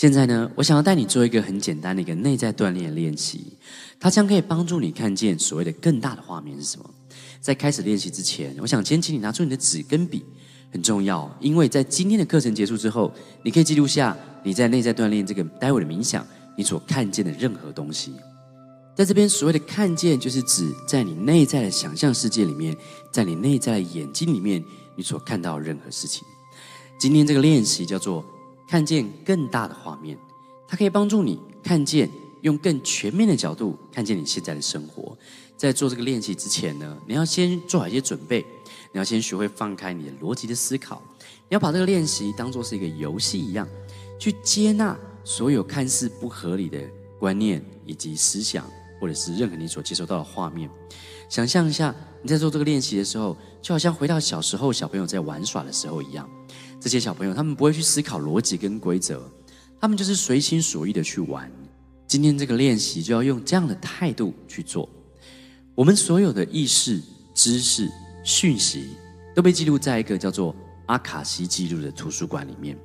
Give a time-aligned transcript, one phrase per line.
[0.00, 3.58] 现在呢，我想要带你做一个很简单的一个内在锻炼练习，
[3.98, 6.90] 它将可以帮助你看见所谓的更大的画面是什么。
[7.38, 10.24] 在开始练习之前，我想先请你拿出你的纸跟笔，
[10.72, 16.26] 很重要，因为在今天的课程结束之后，你可以记录下你在内在锻炼这个待会的冥想，
[16.56, 18.14] 你所看见的任何东西。
[18.96, 22.74] 在这边所谓的看见，就是指在你内在的想象世界里面，
[23.12, 24.64] 在你内在的眼睛里面，
[24.96, 26.24] 你所看到的任何事情。
[26.98, 28.24] 今天这个练习叫做。
[28.70, 30.16] 看见更大的画面，
[30.68, 32.08] 它可以帮助你看见，
[32.42, 35.18] 用更全面的角度看见你现在的生活。
[35.56, 38.46] 在做这个练习之前呢，你要先做好一些准备，
[38.92, 43.66] 你要先学会放开你的逻辑的思考，你要把这个练习当作是一个游戏一样，
[44.20, 46.80] 去接纳所有看似不合理的
[47.18, 48.64] 观念以及思想，
[49.00, 50.70] 或者是任何你所接收到的画面。
[51.28, 56.30] 想象一下，你在做这个练习的时候，就好像回到小时候小朋友在玩耍的时候一样。
[56.80, 59.22] 这些小朋友，他们不会去思考逻辑跟规则，
[59.78, 61.50] 他们就是随心所欲的去玩。
[62.06, 64.88] 今天这个练习就要用这样的态度去做。
[65.74, 67.00] 我们所有的意识、
[67.34, 67.88] 知识、
[68.24, 68.88] 讯息
[69.36, 72.76] 都被记录在一个叫做阿卡西记录的图书馆里面，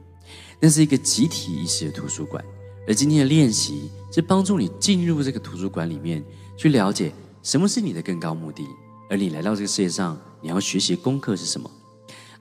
[0.59, 2.43] 那是一个集体意识的图书馆。
[2.87, 6.23] 而今天的练习是帮助你进入这个图书馆里面，
[6.55, 7.11] 去了解
[7.41, 8.63] 什么是你的更高目的，
[9.09, 11.71] 而你来到这个世界上，你要学习功课是什么。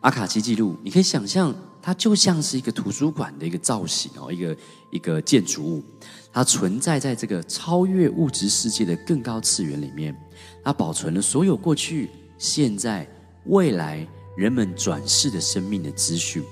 [0.05, 4.57] 阿卡西记录，你可以想象，它就像是一个图书馆的一个造型哦，一个
[4.91, 5.83] 一个建筑物，
[6.31, 10.15] 它存在在这个超越物质世界的更高次元里面，
[10.63, 13.09] 它保存了所有过去、现在、
[13.47, 16.45] 未来人们转世的生命的资讯，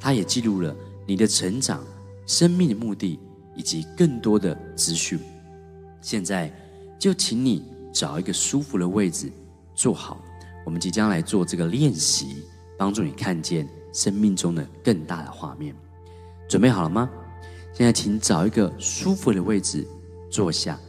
[0.00, 0.74] 它也记录了
[1.06, 1.84] 你的成长、
[2.26, 3.20] 生命的目的
[3.54, 5.16] 以及更多的资讯。
[6.02, 6.52] 现在，
[6.98, 9.30] 就请你找一个舒服的位置
[9.76, 10.20] 坐好，
[10.66, 12.42] 我们即将来做这个练习。
[12.80, 15.76] 帮助你看见生命中的更大的画面，
[16.48, 17.10] 准备好了吗？
[17.74, 19.86] 现在请找一个舒服的位置
[20.30, 20.80] 坐下，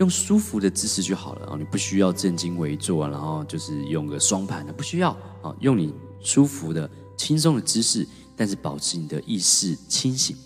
[0.00, 1.56] 用舒服的姿势就好了。
[1.56, 5.54] 你不需要正襟危坐，然后就是用个双盘的，不需要啊。
[5.60, 8.04] 用你舒服的、轻松的姿势，
[8.36, 10.36] 但是保持你的意识清醒。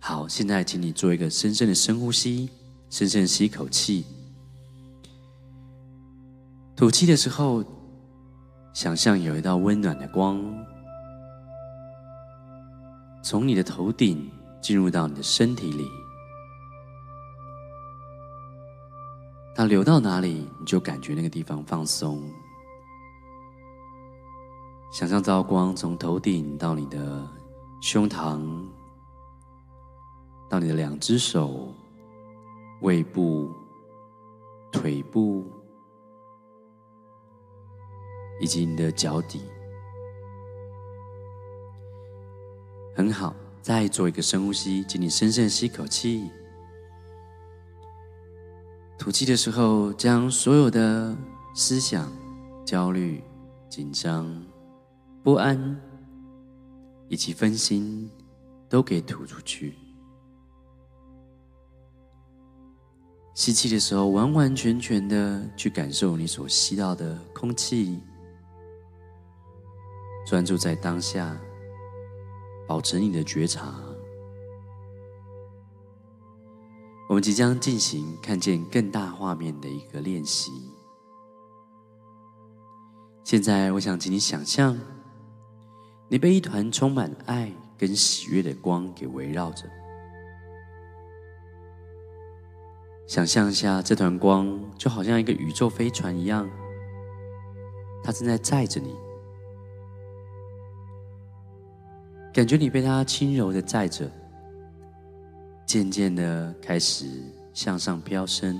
[0.00, 2.50] 好，现在请你做一个深深的深呼吸，
[2.90, 4.04] 深深的吸一口气，
[6.74, 7.64] 吐气的时候。
[8.74, 10.42] 想象有一道温暖的光，
[13.22, 14.28] 从你的头顶
[14.60, 15.88] 进入到你的身体里，
[19.54, 22.20] 它流到哪里，你就感觉那个地方放松。
[24.90, 27.24] 想象这道光从头顶到你的
[27.80, 28.66] 胸膛，
[30.50, 31.72] 到你的两只手、
[32.82, 33.48] 胃部、
[34.72, 35.44] 腿部。
[38.40, 39.40] 以及你的脚底，
[42.94, 43.34] 很好。
[43.62, 46.30] 再做一个深呼吸，请你深深吸口气，
[48.98, 51.16] 吐气的时候，将所有的
[51.54, 52.12] 思想、
[52.66, 53.24] 焦虑、
[53.70, 54.30] 紧张、
[55.22, 55.80] 不安
[57.08, 58.10] 以及分心
[58.68, 59.78] 都给吐出去。
[63.32, 67.98] 吸气的时候，完完全全的去感受你所吸到的空气。
[70.24, 71.36] 专注在当下，
[72.66, 73.74] 保持你的觉察。
[77.08, 80.50] 我们即将进行看见更大画面的一个练习。
[83.22, 84.78] 现在，我想请你想象，
[86.08, 89.68] 你被一团充满爱跟喜悦的光给围绕着。
[93.06, 96.48] 想象一下，这团光就好像一个宇宙飞船一样，
[98.02, 99.03] 它正在载着你。
[102.34, 104.10] 感觉你被它轻柔的载着，
[105.64, 107.06] 渐渐的开始
[107.52, 108.58] 向上飘升，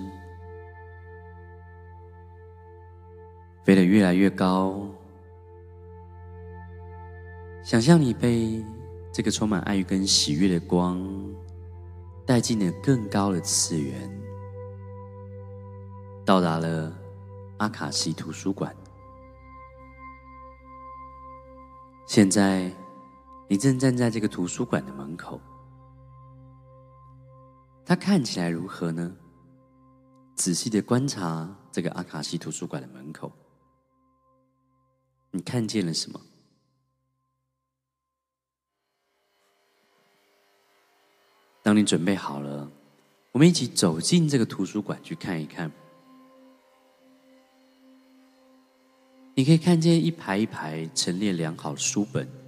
[3.64, 4.88] 飞得越来越高。
[7.64, 8.64] 想象你被
[9.12, 11.04] 这个充满爱与跟喜悦的光
[12.24, 14.09] 带进了更高的次元，
[16.24, 16.97] 到达了
[17.56, 18.72] 阿卡西图书馆。
[22.06, 22.70] 现在。
[23.48, 25.41] 你正站在这个图书馆的门口，
[27.84, 29.14] 它看起来如何呢？
[30.34, 33.30] 仔细的观察这个阿卡西图书馆的门口，
[35.30, 36.20] 你看见了什么？
[41.62, 42.68] 当你准备好了，
[43.30, 45.70] 我们一起走进这个图书馆去看一看。
[49.36, 52.43] 你可以看见一排一排陈列良好的书本。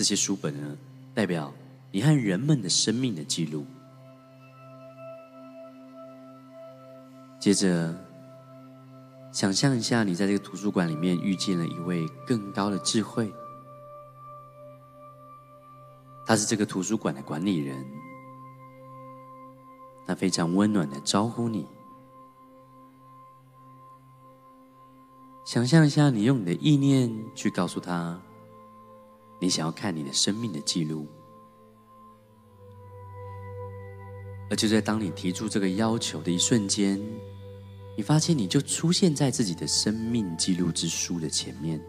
[0.00, 0.78] 这些书本呢，
[1.12, 1.52] 代表
[1.92, 3.66] 你和人们的生命的记录。
[7.38, 7.94] 接着，
[9.30, 13.30] 想象一下，你在这个图书馆里面遇见了一位更高的智慧，
[16.24, 17.84] 他是这个图书馆的管理人，
[20.06, 21.66] 他非常温暖的招呼你。
[25.44, 28.18] 想象一下，你用你的意念去告诉他，
[29.40, 31.08] 你想要看你的生命的记录。
[34.50, 37.00] 而就在当你提出这个要求的一瞬间，
[37.96, 41.80] 你发现你就出现在自己的生命记录之书的前面，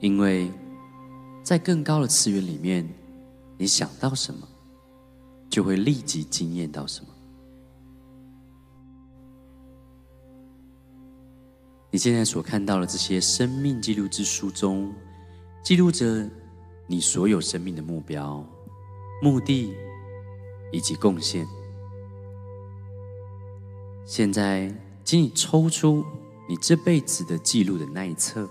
[0.00, 0.50] 因为
[1.42, 2.88] 在更高的次元里面，
[3.58, 4.48] 你想到什么，
[5.50, 7.08] 就会立即经验到什么。
[11.90, 14.92] 你现在所看到的这些生命记录之书中，
[15.62, 16.28] 记录着。
[16.90, 18.42] 你所有生命的目标、
[19.20, 19.76] 目的
[20.72, 21.46] 以及贡献，
[24.06, 24.74] 现在，
[25.04, 26.02] 请你抽出
[26.48, 28.48] 你这辈子的记录的那一册，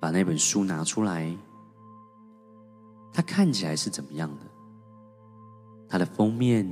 [0.00, 1.32] 把那本书拿出来。
[3.12, 4.46] 它看起来是怎么样的？
[5.88, 6.66] 它的封面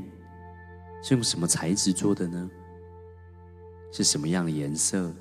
[1.04, 2.50] 是用什么材质做的呢？
[3.92, 5.14] 是什么样的颜色？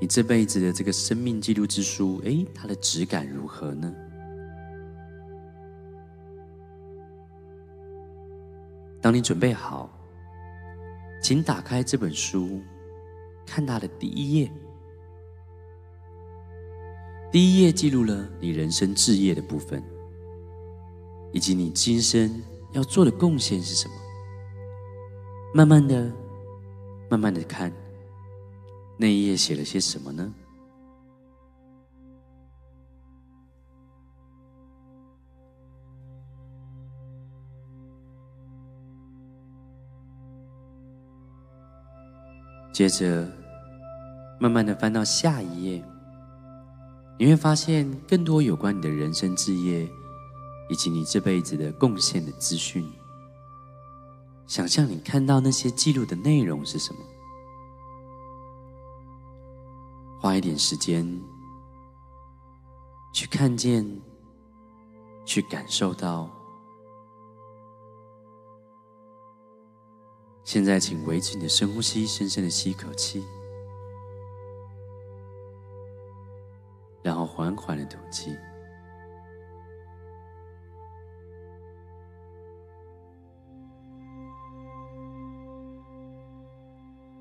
[0.00, 3.92] 你这辈子的这个生命记录之书，诶，它的质感如何呢？
[9.02, 9.90] 当你准备好，
[11.22, 12.62] 请打开这本书，
[13.44, 14.50] 看它的第一页。
[17.32, 19.82] 第一页记录了你人生置业的部分，
[21.32, 23.94] 以及你今生要做的贡献是什么。
[25.52, 26.10] 慢慢的，
[27.10, 27.72] 慢慢的看。
[28.96, 30.32] 那一页写了些什么呢？
[42.72, 43.28] 接着，
[44.38, 45.84] 慢慢的翻到下一页，
[47.18, 49.86] 你会发现更多有关你的人生志业，
[50.70, 52.88] 以及你这辈子的贡献的资讯。
[54.50, 57.00] 想象你看到那些记录的内容是什么？
[60.20, 61.06] 花一点时间
[63.12, 63.86] 去看见，
[65.24, 66.28] 去感受到。
[70.42, 73.24] 现在，请维持你的深呼吸，深深的吸一口气，
[77.04, 78.36] 然后缓缓的吐气。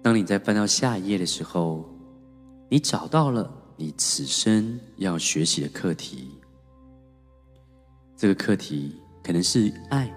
[0.10, 1.88] 当你在翻到下一页的时候，
[2.68, 6.32] 你找到了你此生要学习的课题，
[8.18, 10.12] 这个课题可能是爱、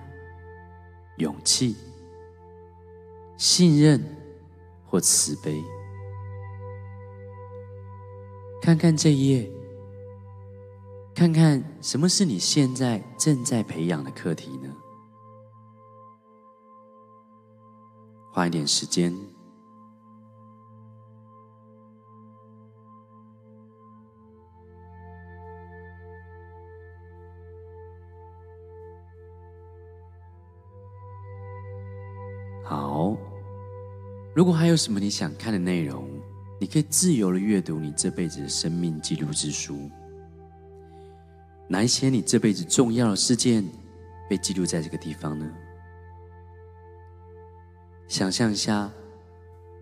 [1.18, 1.76] 勇气、
[3.36, 4.02] 信任
[4.86, 5.62] 或慈悲。
[8.62, 9.52] 看看这一页，
[11.14, 14.74] 看看什么是你现在正在培养的课题呢？
[18.32, 19.14] 花一点时间。
[32.72, 33.14] 好，
[34.34, 36.08] 如果还有什么你想看的内容，
[36.58, 39.91] 你可以自由的阅读你这辈子的生命记录之书。
[41.69, 43.62] 哪一些你这辈子重要的事件
[44.26, 45.46] 被记录在这个地方呢？
[48.08, 48.91] 想象一下，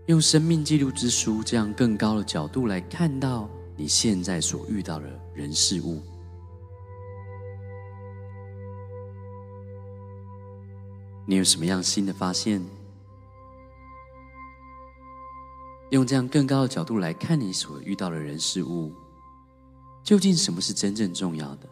[0.06, 6.02] 用生命记录之书这样更高的角度来看到你现在所遇到的人事物，
[11.24, 12.60] 你有什么样新的发现？
[15.90, 18.92] 用这样更高的角度来看你所遇到的人事物，
[20.04, 21.68] 究竟什么是真正重要的？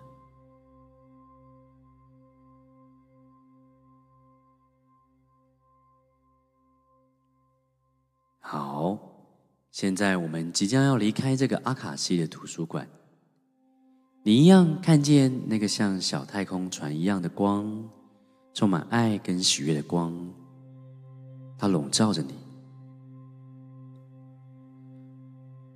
[8.41, 8.99] 好，
[9.71, 12.89] 现在我们即将要离开这个阿卡西的图书馆，
[14.25, 17.89] 你一样看见那个像小太空船一样的光，
[18.55, 20.13] 充满爱跟喜悦的光，
[21.59, 22.38] 它笼罩着你。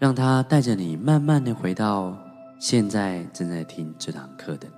[0.02, 2.12] 让他带着你慢慢的回到
[2.59, 4.75] 现在正在听这堂课的你。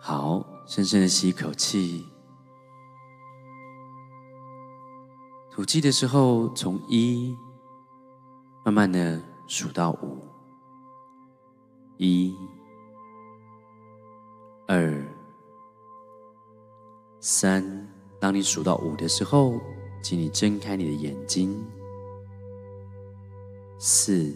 [0.00, 2.06] 好，深深的吸一口气，
[5.50, 7.36] 吐气的时候，从一
[8.64, 10.26] 慢慢的数到五，
[11.98, 12.34] 一、
[14.66, 15.06] 二、
[17.20, 17.91] 三。
[18.22, 19.60] 当你数到五的时候，
[20.00, 21.60] 请你睁开你的眼睛。
[23.80, 24.32] 四、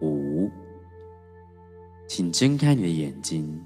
[0.00, 0.48] 五，
[2.06, 3.60] 请睁开你的眼睛。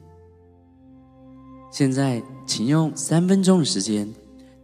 [1.70, 4.08] 现在，请用三分钟的时间。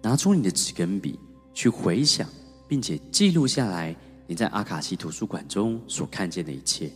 [0.01, 1.19] 拿出你的纸跟笔，
[1.53, 2.27] 去回想，
[2.67, 3.95] 并且记录下来
[4.27, 6.91] 你在阿卡西图书馆中所看见的一切。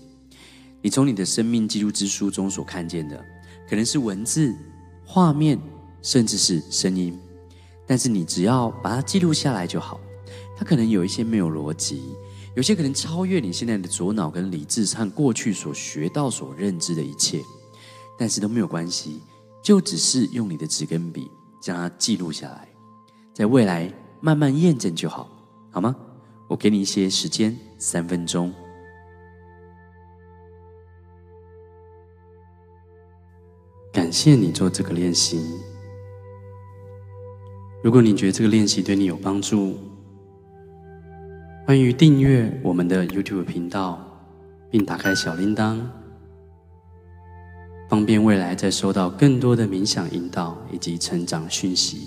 [0.80, 3.22] 你从你的生命记录之书中所看见的，
[3.68, 4.56] 可能是文字、
[5.04, 5.60] 画面，
[6.02, 7.18] 甚至是声音。
[7.86, 10.00] 但是你只要把它记录下来就好。
[10.56, 12.14] 它可能有一些没有逻辑，
[12.54, 17.40] 有些可能超越你现在的左脑跟理智和过去所学到、所认知的一切。
[18.18, 19.20] 但是都没有关系，
[19.62, 21.30] 就只是用你的纸跟笔
[21.60, 22.68] 将它记录下来。
[23.34, 25.28] 在未来慢慢验证就好，
[25.70, 25.96] 好吗？
[26.46, 28.52] 我给你一些时间，三分钟。
[33.90, 35.40] 感谢你做这个练习。
[37.82, 39.76] 如果你觉得这个练习对你有帮助，
[41.66, 44.00] 欢迎订阅我们的 YouTube 频道，
[44.70, 45.80] 并打开小铃铛，
[47.90, 52.06] 方便未来再收到更多的冥想引导以及成长讯息。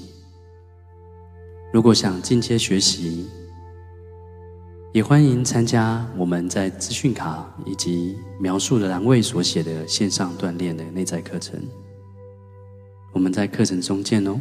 [1.73, 3.27] 如果想进阶学习，
[4.93, 11.61] 也欢迎参加我们在资讯卡以及描述的栏位所写的线上锻炼的内在课程。
[13.11, 14.39] 我们在课程中见哦。